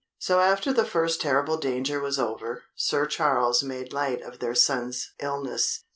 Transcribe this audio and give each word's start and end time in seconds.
So 0.17 0.39
after 0.39 0.73
the 0.73 0.83
first 0.83 1.21
terrible 1.21 1.57
danger 1.57 1.99
was 1.99 2.17
over, 2.17 2.63
Sir 2.75 3.05
Charles 3.05 3.61
made 3.61 3.93
light 3.93 4.23
of 4.23 4.39
their 4.39 4.55
son's 4.55 5.13
illness. 5.19 5.83